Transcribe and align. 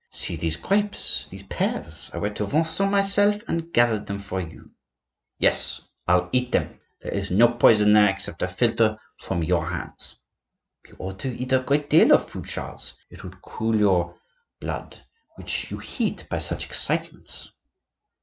"See 0.09 0.35
these 0.35 0.55
grapes, 0.55 1.27
these 1.27 1.43
pears; 1.43 2.09
I 2.11 2.17
went 2.17 2.37
to 2.37 2.45
Vincennes 2.45 2.89
myself 2.89 3.35
and 3.47 3.71
gathered 3.71 4.07
them 4.07 4.17
for 4.17 4.41
you." 4.41 4.71
"Yes, 5.37 5.79
I'll 6.07 6.27
eat 6.31 6.51
them; 6.51 6.79
there 7.01 7.11
is 7.13 7.29
no 7.29 7.49
poison 7.49 7.93
there 7.93 8.09
except 8.09 8.41
a 8.41 8.47
philter 8.47 8.97
from 9.19 9.43
your 9.43 9.69
hands." 9.69 10.15
"You 10.87 10.95
ought 10.97 11.19
to 11.19 11.39
eat 11.39 11.51
a 11.53 11.59
great 11.59 11.87
deal 11.87 12.13
of 12.13 12.27
fruit, 12.27 12.47
Charles; 12.47 12.95
it 13.11 13.23
would 13.23 13.43
cool 13.43 13.75
your 13.75 14.17
blood, 14.59 14.99
which 15.35 15.69
you 15.69 15.77
heat 15.77 16.25
by 16.29 16.39
such 16.39 16.65
excitements." 16.65 17.51